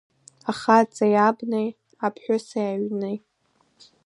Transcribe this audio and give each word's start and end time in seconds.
Ахаҵеи 0.51 1.15
абнеи, 1.27 1.69
аԥҳәыси 2.05 2.63
аҩни. 2.69 3.17